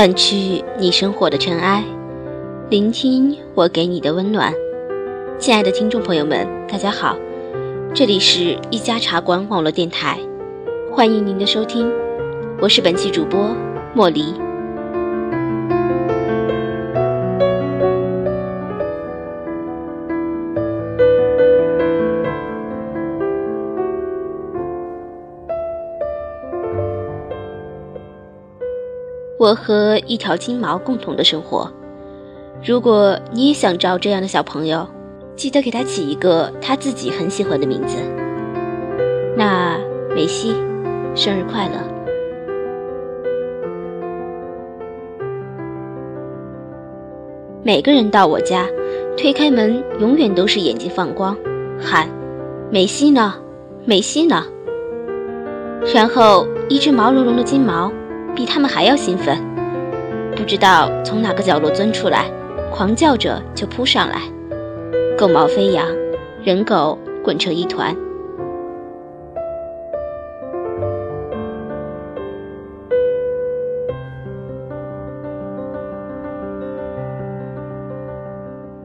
[0.00, 1.84] 掸去你生活的尘埃，
[2.70, 4.50] 聆听我给你的温暖。
[5.38, 7.14] 亲爱的听众朋友们，大家好，
[7.92, 10.18] 这里是一家茶馆网络电台，
[10.90, 11.92] 欢迎您的收听，
[12.62, 13.54] 我是本期主播
[13.94, 14.32] 莫离。
[29.40, 31.66] 我和一条金毛共同的生活。
[32.62, 34.86] 如果你也想找这样的小朋友，
[35.34, 37.96] 记得给他起一个他自己很喜欢的名字。
[39.38, 39.78] 那
[40.14, 40.54] 梅西，
[41.14, 41.80] 生日快乐！
[47.62, 48.66] 每个人到我家，
[49.16, 51.34] 推开门，永远都是眼睛放光，
[51.80, 52.06] 喊
[52.70, 53.32] ：“梅西呢？
[53.86, 54.44] 梅西呢？”
[55.94, 57.90] 然后一只毛茸茸的金毛。
[58.34, 59.38] 比他们还要兴奋，
[60.34, 62.24] 不知道从哪个角落钻出来，
[62.72, 64.22] 狂叫着就扑上来，
[65.18, 65.86] 狗毛飞扬，
[66.42, 67.94] 人狗滚成一团。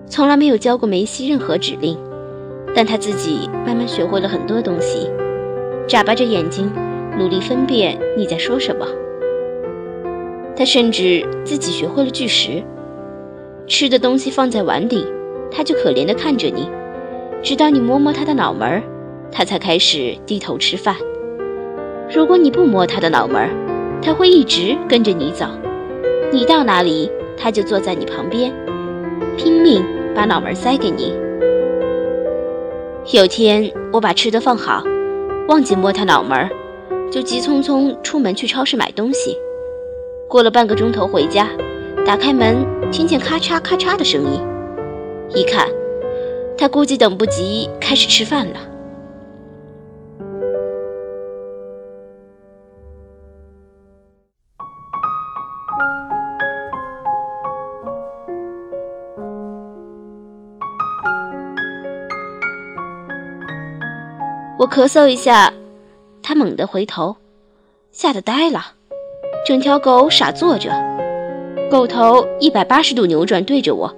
[0.07, 1.97] 从来没有教过梅西任何指令，
[2.73, 5.09] 但他自己慢慢学会了很多东西，
[5.87, 6.71] 眨巴着眼睛，
[7.17, 8.85] 努力分辨你在说什么。
[10.55, 12.63] 他甚至自己学会了拒食，
[13.67, 15.05] 吃的东西放在碗里，
[15.51, 16.69] 他就可怜地看着你，
[17.43, 18.81] 直到你摸摸他的脑门，
[19.31, 20.95] 他才开始低头吃饭。
[22.13, 23.49] 如果你不摸他的脑门，
[24.01, 25.45] 他会一直跟着你走，
[26.31, 28.53] 你到哪里，他就坐在你旁边，
[29.35, 29.83] 拼命
[30.15, 31.13] 把脑门塞给你。
[33.11, 34.83] 有天我把吃的放好，
[35.49, 36.49] 忘记摸他脑门，
[37.11, 39.37] 就急匆匆出门去超市买东西。
[40.27, 41.47] 过了半个钟头回家，
[42.05, 44.41] 打开门，听见咔嚓咔嚓的声音，
[45.29, 45.67] 一看，
[46.57, 48.59] 他估计等不及开始吃饭了。
[64.57, 65.53] 我咳嗽一下，
[66.23, 67.15] 他猛地回头，
[67.91, 68.74] 吓得呆了。
[69.45, 70.71] 整条狗傻坐着，
[71.69, 73.93] 狗头一百八十度扭转对着我，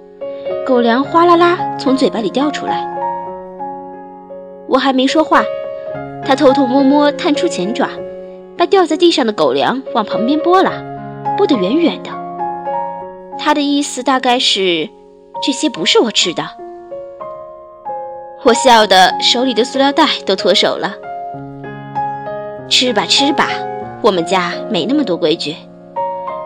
[0.66, 2.86] 狗粮哗啦啦从嘴巴里掉出来。
[4.68, 5.42] 我还没说话，
[6.22, 7.88] 它偷偷摸摸探出前爪，
[8.58, 10.70] 把掉在地上的狗粮往旁边拨了，
[11.38, 12.10] 拨得远远的。
[13.38, 14.86] 它的意思大概是，
[15.42, 16.42] 这些不是我吃的。
[18.44, 20.94] 我笑得手里的塑料袋都脱手了。
[22.68, 23.48] 吃吧，吃吧。
[24.00, 25.54] 我们家没那么多规矩，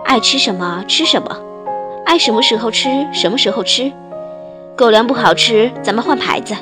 [0.05, 1.37] 爱吃什么吃什么，
[2.05, 3.93] 爱什么时候吃什么时候吃。
[4.75, 6.55] 狗粮不好吃，咱们换牌子；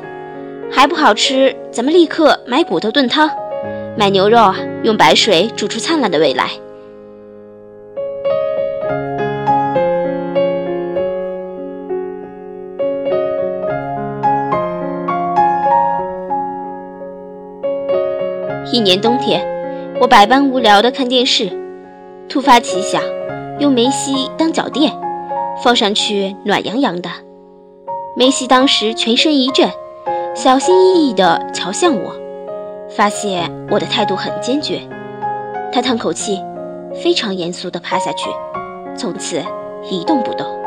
[0.70, 3.30] 还不好吃，咱们立刻买骨头炖汤，
[3.96, 4.52] 买牛肉，
[4.82, 6.50] 用白水煮出灿烂的未来。
[18.72, 19.49] 一年冬天。
[20.00, 21.52] 我百般无聊的看电视，
[22.26, 23.02] 突发奇想，
[23.58, 24.90] 用梅西当脚垫，
[25.62, 27.10] 放上去暖洋洋的。
[28.16, 29.70] 梅西当时全身一震，
[30.34, 32.14] 小心翼翼地瞧向我，
[32.88, 34.80] 发现我的态度很坚决，
[35.70, 36.42] 他叹口气，
[36.94, 38.30] 非常严肃地趴下去，
[38.96, 39.42] 从此
[39.90, 40.59] 一动不动。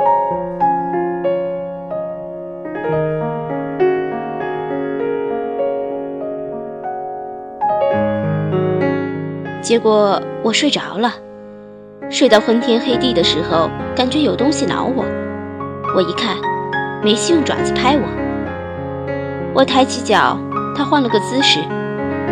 [9.64, 11.14] 结果我睡着了，
[12.10, 15.06] 睡到昏天黑地的时候，感觉有东西挠我。
[15.96, 16.36] 我一看，
[17.02, 18.04] 梅西用爪子拍我。
[19.54, 20.38] 我抬起脚，
[20.76, 21.62] 他换了个姿势，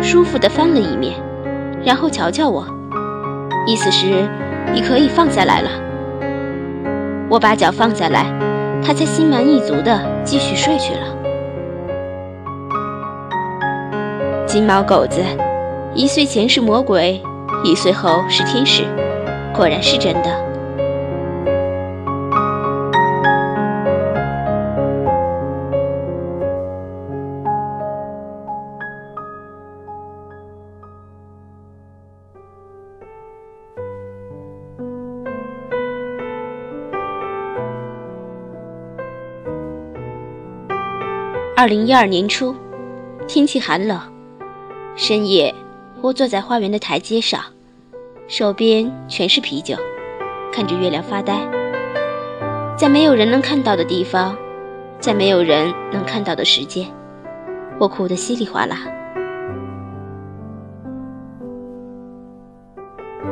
[0.02, 1.14] 舒服地翻了一面，
[1.82, 2.66] 然后瞧瞧我，
[3.66, 4.28] 意思是
[4.74, 5.70] 你可以放下来了。
[7.30, 8.26] 我把脚放下来，
[8.84, 11.00] 他才心满意足地继续睡去了。
[14.44, 15.22] 金毛狗子。
[15.94, 17.20] 一岁前是魔鬼，
[17.62, 18.82] 一岁后是天使，
[19.54, 20.42] 果然是真的。
[41.54, 42.56] 二零一二年初，
[43.28, 44.00] 天气寒冷，
[44.96, 45.54] 深夜。
[46.02, 47.40] 我坐在花园的台阶上，
[48.26, 49.76] 手边全是啤酒，
[50.52, 51.38] 看着月亮发呆，
[52.76, 54.36] 在没有人能看到的地方，
[54.98, 56.88] 在没有人能看到的时间，
[57.78, 58.78] 我哭得稀里哗啦。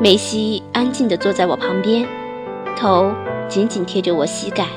[0.01, 2.07] 梅西安静地坐在我旁边，
[2.77, 3.11] 头
[3.49, 4.69] 紧紧贴着我膝盖。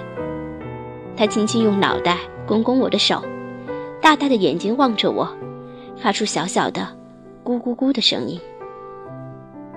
[1.15, 2.17] 他轻轻用脑袋
[2.47, 3.23] 拱拱我的手，
[4.01, 5.29] 大大的眼睛望着我，
[5.95, 6.87] 发出小小的
[7.43, 8.39] “咕咕咕”的声音。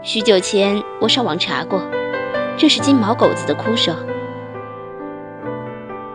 [0.03, 1.81] 许久前，我上网查过，
[2.57, 3.95] 这是金毛狗子的哭声。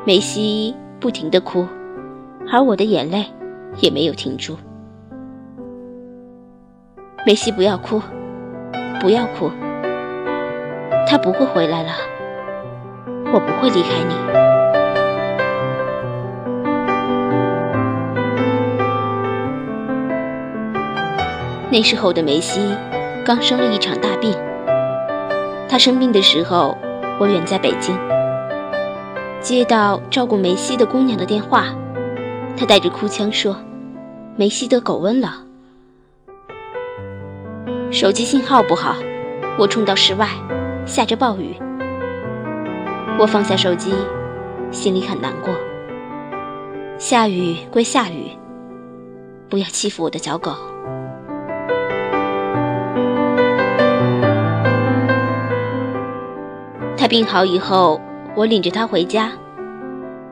[0.05, 1.67] 梅西不停地哭，
[2.49, 3.25] 而我的眼泪
[3.79, 4.55] 也没有停住。
[7.25, 8.01] 梅西，不要哭。
[9.01, 9.49] 不要哭，
[11.07, 11.91] 他不会回来了，
[13.33, 14.60] 我不会离开你。
[21.71, 22.75] 那时候的梅西
[23.25, 24.35] 刚生了一场大病，
[25.69, 26.77] 他生病的时候，
[27.17, 27.97] 我远在北京，
[29.39, 31.67] 接到照顾梅西的姑娘的电话，
[32.57, 33.55] 她带着哭腔说
[34.35, 35.45] ：“梅西得狗瘟了。”
[37.89, 38.97] 手机信号不好，
[39.57, 40.27] 我冲到室外，
[40.85, 41.55] 下着暴雨。
[43.17, 43.93] 我放下手机，
[44.71, 45.53] 心里很难过。
[46.97, 48.29] 下雨归下雨，
[49.49, 50.51] 不要欺负我的小狗。
[57.11, 57.99] 病好以后，
[58.35, 59.33] 我领着他回家，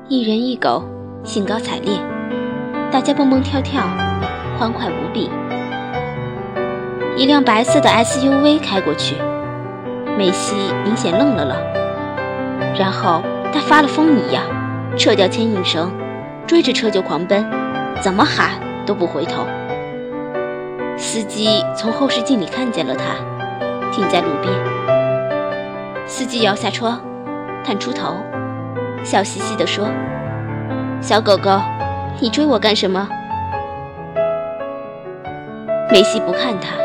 [0.07, 0.81] 一人一狗，
[1.25, 1.91] 兴高采烈，
[2.89, 3.83] 大家蹦蹦跳跳，
[4.57, 5.29] 欢快无比。
[7.17, 9.17] 一辆白色的 SUV 开过去，
[10.17, 10.55] 梅西
[10.85, 11.57] 明显愣了愣，
[12.79, 13.21] 然后
[13.51, 14.41] 他发了疯一样，
[14.97, 15.91] 撤掉牵引绳，
[16.47, 17.45] 追着车就狂奔，
[18.01, 18.51] 怎么喊
[18.85, 19.45] 都不回头。
[20.95, 23.15] 司机从后视镜里看见了他，
[23.91, 24.98] 停在路边。
[26.09, 26.99] 司机摇下窗，
[27.63, 28.15] 探出头，
[29.03, 29.87] 笑嘻嘻地说
[30.99, 31.61] ：“小狗狗，
[32.19, 33.07] 你追我干什么？”
[35.91, 36.75] 梅西不看他。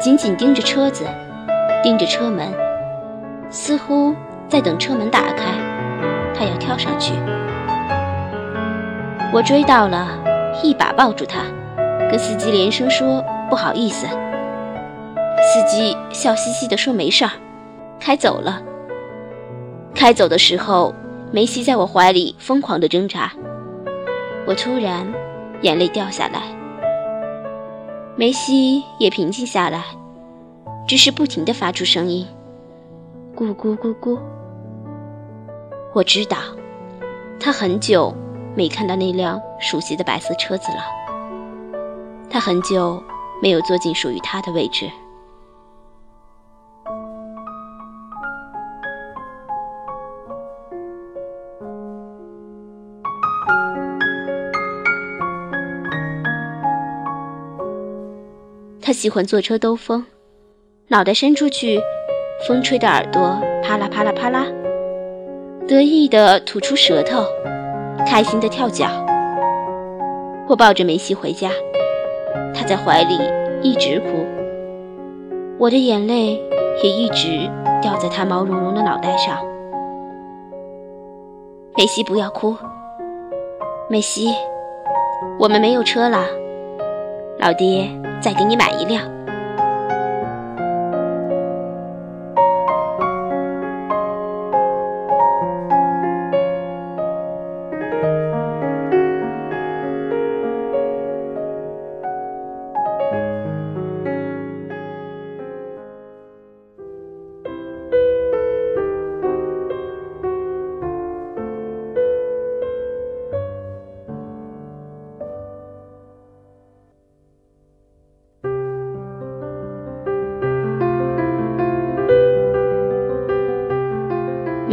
[0.00, 1.04] 紧紧盯着车子，
[1.82, 2.46] 盯着车门，
[3.50, 4.14] 似乎
[4.48, 5.52] 在等车门打开，
[6.34, 7.12] 他要跳上去。
[9.30, 10.08] 我追到了，
[10.62, 11.40] 一把抱住他，
[12.10, 14.06] 跟司机连声说不好意思。
[14.06, 17.30] 司机笑嘻嘻地说没事儿，
[17.98, 18.62] 开走了。
[19.94, 20.94] 开走的时候，
[21.32, 23.32] 梅西在我怀里疯狂地挣扎，
[24.46, 25.06] 我突然
[25.62, 26.42] 眼泪掉下来。
[28.16, 29.84] 梅西也平静下来，
[30.86, 32.26] 只是不停地发出声音，
[33.36, 34.18] 咕咕咕咕。
[35.94, 36.38] 我知道，
[37.40, 38.14] 他很久
[38.54, 40.82] 没看到那辆熟悉的白色车子了，
[42.30, 43.02] 他很久
[43.42, 44.88] 没有坐进属于他的位置。
[58.88, 60.02] 他喜欢坐车兜风，
[60.86, 61.78] 脑袋伸出去，
[62.46, 64.46] 风吹的耳朵啪啦啪啦啪啦，
[65.68, 67.22] 得意的吐出舌头，
[68.06, 68.86] 开心的跳脚。
[70.48, 71.50] 我抱着梅西回家，
[72.54, 73.18] 他在怀里
[73.60, 74.24] 一直哭，
[75.58, 76.42] 我的眼泪
[76.82, 77.46] 也一直
[77.82, 79.36] 掉在他毛茸茸的脑袋上。
[81.76, 82.56] 梅西不要哭，
[83.90, 84.30] 梅西，
[85.38, 86.24] 我们没有车了，
[87.38, 87.86] 老爹。
[88.20, 89.17] 再给你买一辆。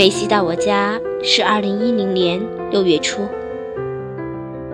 [0.05, 3.27] 梅西到我家是二零一零年六月初，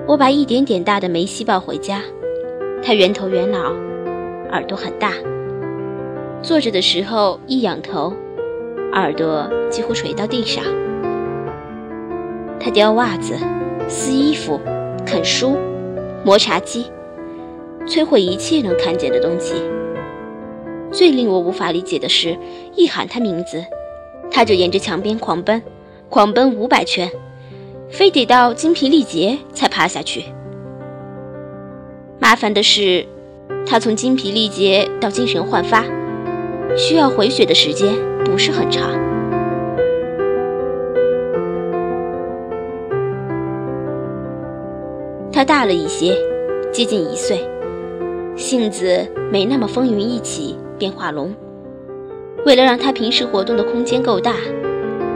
[0.05, 2.01] 我把一点点大的梅西抱回家，
[2.83, 3.73] 他圆头圆脑，
[4.51, 5.13] 耳朵很大，
[6.41, 8.11] 坐着的时候一仰头，
[8.91, 10.65] 耳朵几乎垂到地上。
[12.59, 13.33] 他叼袜子、
[13.87, 14.59] 撕衣服、
[15.05, 15.57] 啃书、
[16.25, 16.87] 磨茶几，
[17.87, 19.53] 摧毁一切能看见的东西。
[20.91, 22.37] 最令我无法理解的是，
[22.75, 23.63] 一喊他名字。
[24.31, 25.61] 他就沿着墙边狂奔，
[26.09, 27.11] 狂奔五百圈，
[27.89, 30.23] 非得到精疲力竭才趴下去。
[32.19, 33.05] 麻烦的是，
[33.67, 35.83] 他从精疲力竭到精神焕发，
[36.77, 38.89] 需要回血的时间不是很长。
[45.33, 46.15] 他大了一些，
[46.71, 47.43] 接近一岁，
[48.35, 51.33] 性子没那么风云一起，变化龙。
[52.43, 54.33] 为了让他平时活动的空间够大，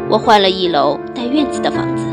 [0.08, 2.04] 我换了一楼带院子的房子。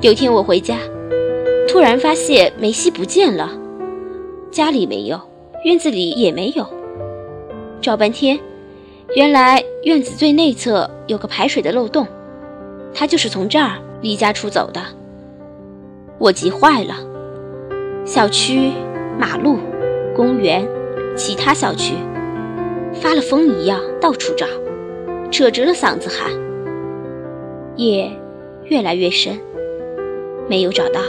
[0.00, 0.78] 有天我回家，
[1.68, 3.50] 突然发现梅西不见了，
[4.50, 5.20] 家里没有，
[5.64, 6.66] 院子里也没有。
[7.82, 8.38] 找半天，
[9.14, 12.06] 原来院子最内侧有个排水的漏洞。
[12.94, 14.80] 他就是从这儿离家出走的，
[16.18, 16.94] 我急坏了。
[18.06, 18.72] 小区、
[19.18, 19.58] 马路、
[20.16, 20.66] 公园、
[21.18, 21.94] 其他小区，
[22.94, 24.46] 发了疯一样到处找，
[25.32, 26.30] 扯直了嗓子喊。
[27.74, 28.08] 夜
[28.64, 29.36] 越来越深，
[30.48, 31.00] 没有找到。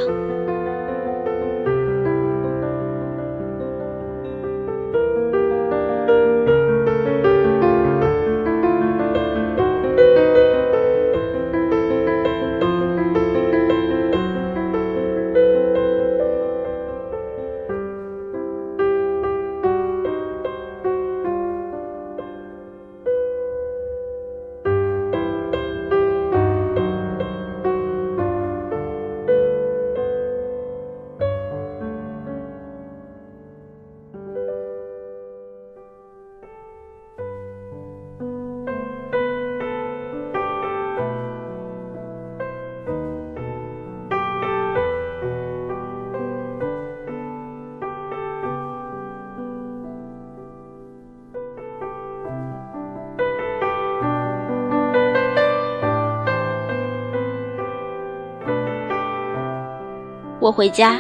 [60.49, 60.99] 我回家，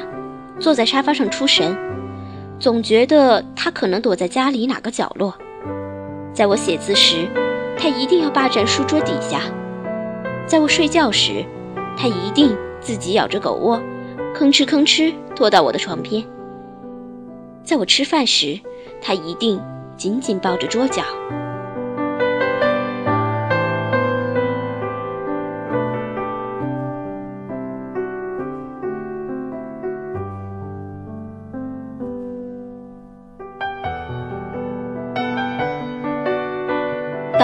[0.59, 1.75] 坐在沙发上出神，
[2.59, 5.33] 总觉得他可能躲在家里哪个角落。
[6.35, 7.27] 在我写字时，
[7.75, 9.39] 他一定要霸占书桌底下；
[10.45, 11.43] 在我睡觉时，
[11.97, 13.81] 他一定自己咬着狗窝，
[14.35, 16.23] 吭哧吭哧拖到我的床边；
[17.63, 18.59] 在我吃饭时，
[19.01, 19.59] 他一定
[19.97, 21.01] 紧紧抱着桌角。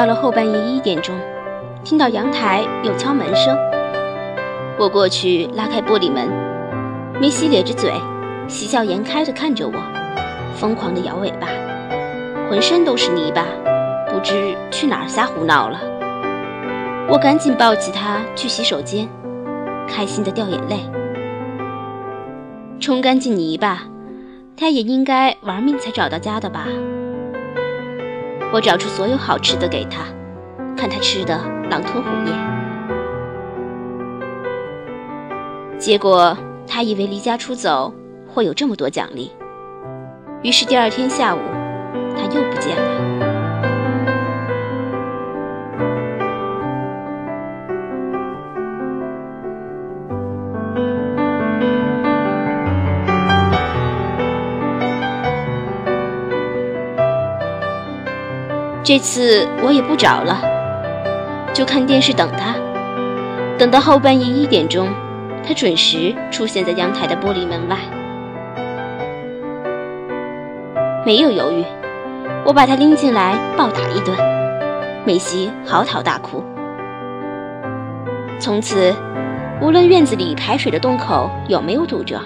[0.05, 1.15] 到了后半夜一点钟，
[1.83, 3.57] 听到阳台有敲门声，
[4.77, 6.29] 我过去拉开玻璃门，
[7.19, 7.91] 梅西咧着嘴，
[8.47, 9.73] 喜笑颜开地看着我，
[10.53, 11.47] 疯狂地摇尾巴，
[12.47, 13.45] 浑身都是泥巴，
[14.07, 15.79] 不知去哪儿瞎胡闹了。
[17.09, 19.09] 我赶紧抱起他去洗手间，
[19.87, 20.81] 开心地掉眼泪。
[22.79, 23.81] 冲干净泥巴，
[24.55, 26.67] 他也应该玩命才找到家的吧。
[28.53, 30.03] 我找出所有好吃的给他，
[30.77, 31.37] 看他吃的
[31.69, 32.33] 狼吞虎咽。
[35.77, 37.93] 结果他以为离家出走
[38.27, 39.31] 会有这么多奖励，
[40.41, 41.39] 于是第二天下午
[42.15, 42.44] 他又
[58.85, 60.39] 这次我也不找了，
[61.51, 62.53] 就看电视等他。
[63.57, 64.87] 等到后半夜一点钟，
[65.43, 67.77] 他准时出现在阳台的玻璃门外，
[71.03, 71.65] 没有犹豫，
[72.45, 74.15] 我把他拎进来暴打一顿。
[75.03, 76.43] 梅西嚎啕大哭。
[78.39, 78.93] 从此，
[79.61, 82.21] 无论院子里排水的洞口有没有堵着，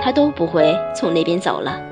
[0.00, 1.87] 他都不会从那边走了。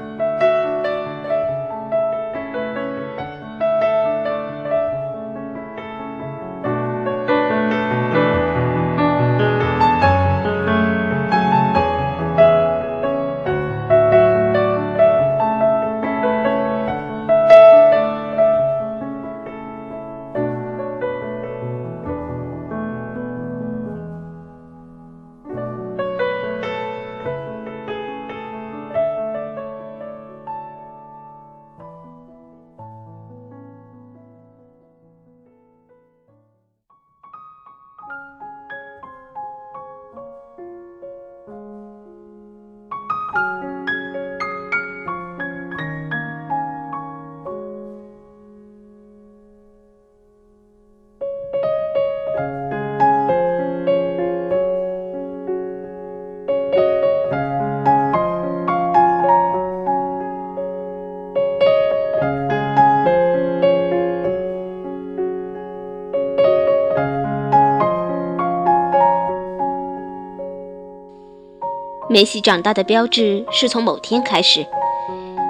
[72.17, 74.65] 梅西长大的标志是从某天开始，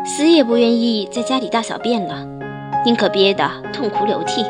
[0.05, 2.27] 死也不愿意在家里大小便了，
[2.85, 4.45] 宁可憋得痛哭流涕。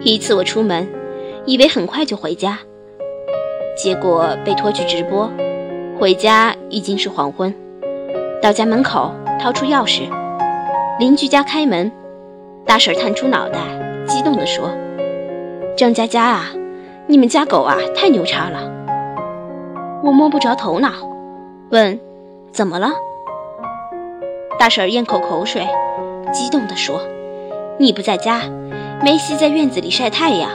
[0.00, 0.88] 一次我出门，
[1.44, 2.58] 以为很快就回家，
[3.76, 5.30] 结果被拖去直播。
[6.00, 7.54] 回家已经是黄昏，
[8.44, 9.10] 到家门口
[9.40, 10.02] 掏出钥匙，
[10.98, 11.90] 邻居家开门，
[12.66, 13.58] 大婶探出脑袋，
[14.06, 14.70] 激动地说
[15.74, 16.50] ：“张佳佳啊，
[17.06, 18.70] 你们家狗啊太牛叉了。”
[20.04, 20.90] 我摸不着头脑，
[21.70, 21.98] 问
[22.52, 22.90] ：“怎么了？”
[24.60, 25.66] 大婶咽口口水，
[26.30, 27.00] 激动地说
[27.80, 28.42] ：“你不在家。”
[29.02, 30.50] 梅西在院子里晒太阳，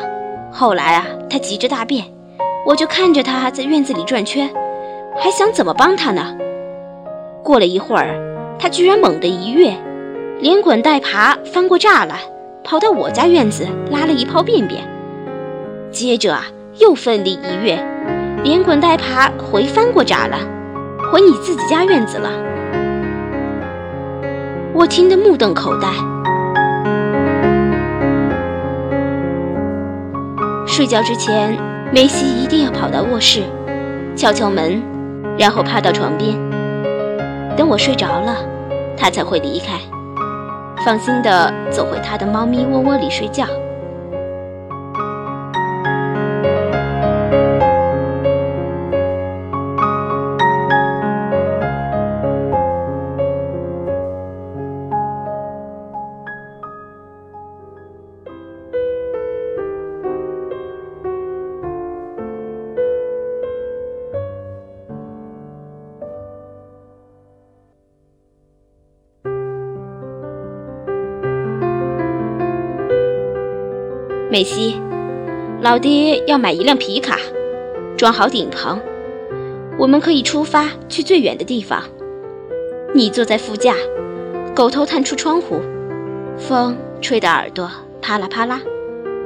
[0.52, 2.06] 后来啊，他急着大便，
[2.68, 4.48] 我就看着他在院子里转圈，
[5.20, 6.38] 还想怎么帮他呢。
[7.44, 8.16] 过了一会儿，
[8.60, 9.74] 他居然猛地一跃，
[10.40, 12.18] 连滚带爬翻过栅栏，
[12.64, 14.84] 跑到我家院子拉了一泡便便，
[15.92, 16.46] 接着啊，
[16.80, 17.84] 又奋力一跃，
[18.44, 20.40] 连滚带爬回翻过栅栏，
[21.12, 22.30] 回你自己家院子了。
[24.74, 25.88] 我听得目瞪口呆。
[30.68, 31.58] 睡觉之前，
[31.92, 33.42] 梅西一定要跑到卧室，
[34.16, 34.82] 敲敲门，
[35.38, 36.38] 然后趴到床边，
[37.60, 38.38] 等我睡着了，
[38.96, 39.78] 它才会离开，
[40.86, 43.46] 放心的走回它的猫咪窝窝里睡觉。
[74.32, 74.76] 梅西，
[75.60, 77.18] 老爹要买一辆皮卡，
[77.98, 78.80] 装好顶棚，
[79.76, 81.82] 我们可以出发去最远的地方。
[82.94, 83.74] 你坐在副驾，
[84.54, 85.60] 狗头探出窗户，
[86.38, 87.72] 风吹得耳朵
[88.04, 88.62] 啪啦啪啦，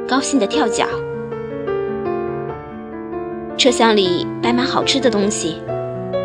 [0.08, 0.86] 高兴的跳脚。
[3.58, 5.58] 车厢里摆满好吃的东西，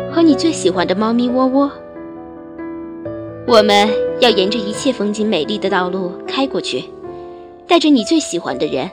[0.09, 1.69] 和你最喜欢的猫咪窝窝。
[3.45, 3.89] 我们
[4.21, 6.85] 要沿着一切风景美丽的道路开过去。
[7.69, 8.89] 带着你最喜欢的人，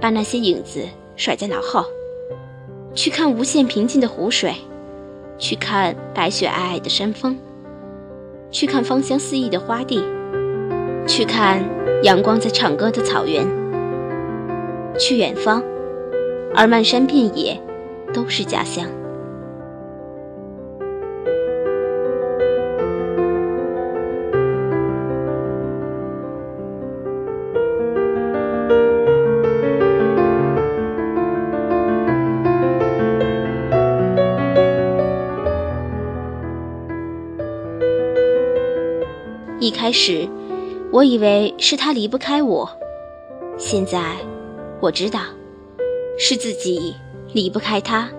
[0.00, 0.82] 把那些影子
[1.14, 1.84] 甩在脑后，
[2.94, 4.54] 去看无限平静的湖水，
[5.36, 7.36] 去看白雪皑皑的山峰，
[8.50, 10.02] 去看芳香四溢的花地，
[11.06, 11.62] 去看
[12.02, 13.46] 阳光在唱歌的草原，
[14.98, 15.62] 去远方，
[16.54, 17.60] 而漫山遍野
[18.14, 18.86] 都是家乡。
[39.88, 40.28] 开始，
[40.92, 42.68] 我以为是他离不开我，
[43.56, 44.16] 现在
[44.80, 45.20] 我知道，
[46.18, 46.94] 是自己
[47.32, 48.10] 离不开他。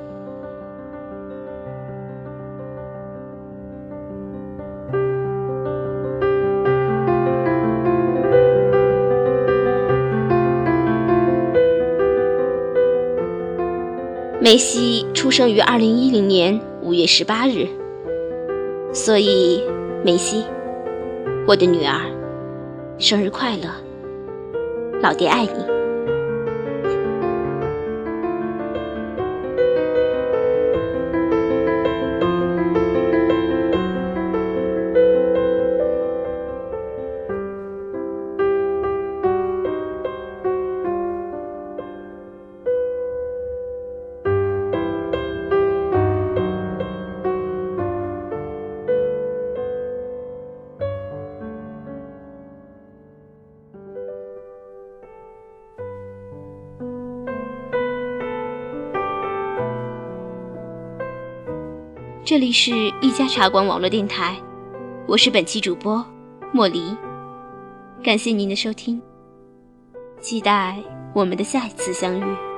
[14.42, 17.68] 梅西出生于二零一零年五月十八日，
[18.92, 19.64] 所以
[20.04, 20.44] 梅西。
[21.50, 22.00] 我的女儿，
[23.00, 23.72] 生日快乐！
[25.02, 25.79] 老爹爱你。
[62.30, 64.40] 这里是一家茶馆网络电台，
[65.08, 66.06] 我是本期主播
[66.52, 66.96] 莫离，
[68.04, 69.02] 感谢您的收听，
[70.22, 70.78] 期待
[71.16, 72.49] 我们的下一次相遇。